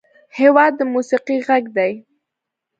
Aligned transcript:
هېواد 0.39 0.71
د 0.77 0.81
موسیقۍ 0.93 1.37
غږ 1.47 1.63
دی. 1.77 1.91